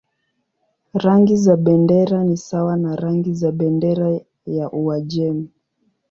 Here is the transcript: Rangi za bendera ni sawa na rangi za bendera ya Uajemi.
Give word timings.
Rangi 0.93 1.35
za 1.37 1.57
bendera 1.57 2.17
ni 2.23 2.37
sawa 2.37 2.77
na 2.77 2.95
rangi 2.95 3.33
za 3.33 3.51
bendera 3.51 4.19
ya 4.45 4.69
Uajemi. 4.71 5.49